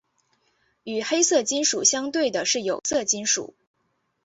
[0.83, 3.53] 与黑色金属相对的是有色金属。